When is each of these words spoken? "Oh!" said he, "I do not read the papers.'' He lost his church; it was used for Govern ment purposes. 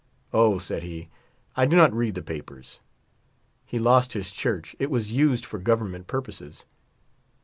"Oh!" 0.33 0.57
said 0.57 0.81
he, 0.81 1.09
"I 1.55 1.67
do 1.67 1.75
not 1.75 1.93
read 1.93 2.15
the 2.15 2.23
papers.'' 2.23 2.79
He 3.67 3.77
lost 3.77 4.13
his 4.13 4.31
church; 4.31 4.75
it 4.79 4.89
was 4.89 5.11
used 5.11 5.45
for 5.45 5.59
Govern 5.59 5.91
ment 5.91 6.07
purposes. 6.07 6.65